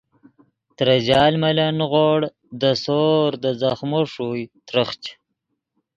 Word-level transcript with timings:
ترے 0.75 0.97
جال 1.07 1.33
ملن 1.43 1.71
نیغوڑ 1.79 2.19
دے 2.59 2.71
سور 2.83 3.31
دے 3.41 3.51
ځخمو 3.61 4.01
ݰوئے 4.11 4.43
ترخچ 4.67 5.03